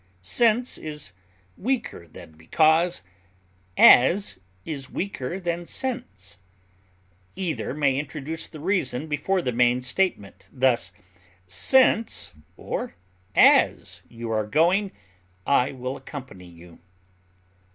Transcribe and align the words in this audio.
Since 0.21 0.79
is 0.79 1.11
weaker 1.55 2.07
than 2.07 2.31
because; 2.31 3.03
as 3.77 4.39
is 4.65 4.89
weaker 4.89 5.39
than 5.39 5.67
since; 5.67 6.39
either 7.35 7.75
may 7.75 7.99
introduce 7.99 8.47
the 8.47 8.59
reason 8.59 9.05
before 9.05 9.43
the 9.43 9.51
main 9.51 9.83
statement; 9.83 10.49
thus, 10.51 10.91
since 11.45 12.33
or 12.57 12.95
as 13.35 14.01
you 14.09 14.31
are 14.31 14.47
going, 14.47 14.91
I 15.45 15.71
will 15.71 15.95
accompany 15.97 16.47
you. 16.47 16.79